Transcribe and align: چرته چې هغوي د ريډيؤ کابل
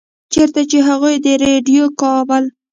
چرته 0.33 0.61
چې 0.71 0.77
هغوي 0.87 1.15
د 1.25 1.27
ريډيؤ 1.41 1.85
کابل 2.01 2.43